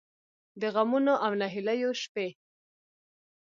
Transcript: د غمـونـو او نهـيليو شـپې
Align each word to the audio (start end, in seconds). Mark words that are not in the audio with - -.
د 0.61 0.63
غمـونـو 0.73 1.13
او 1.25 1.31
نهـيليو 1.41 1.91
شـپې 2.03 2.27